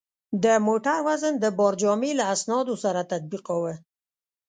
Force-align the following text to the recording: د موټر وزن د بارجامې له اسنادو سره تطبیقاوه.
د 0.43 0.45
موټر 0.67 0.97
وزن 1.07 1.33
د 1.39 1.45
بارجامې 1.59 2.11
له 2.19 2.25
اسنادو 2.33 2.75
سره 2.83 3.01
تطبیقاوه. 3.11 3.73